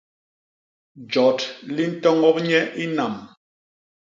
Jot 1.11 1.39
li 1.75 1.85
ntoñop 1.91 2.37
nye 2.47 2.61
i 2.83 2.85
nam. 2.97 3.13